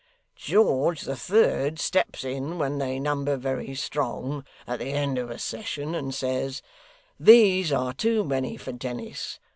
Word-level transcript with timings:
George 0.35 1.01
the 1.01 1.15
Third 1.15 1.77
steps 1.77 2.23
in 2.23 2.57
when 2.57 2.79
they 2.79 2.97
number 2.99 3.37
very 3.37 3.75
strong 3.75 4.43
at 4.65 4.79
the 4.79 4.89
end 4.93 5.19
of 5.19 5.29
a 5.29 5.37
sessions, 5.37 5.95
and 5.95 6.11
says, 6.11 6.63
"These 7.19 7.71
are 7.71 7.93
too 7.93 8.23
many 8.23 8.57
for 8.57 8.71
Dennis. 8.71 9.39